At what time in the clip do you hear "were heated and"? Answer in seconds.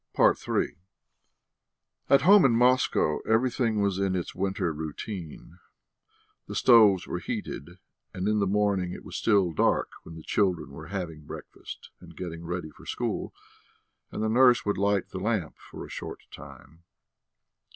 7.05-8.27